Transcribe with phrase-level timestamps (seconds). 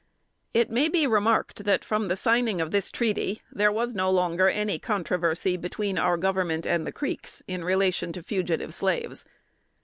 [0.51, 4.49] It may be remarked that from the signing of this treaty, there was no longer
[4.49, 9.25] any controversy between our Government and the Creeks in relation to fugitive slaves.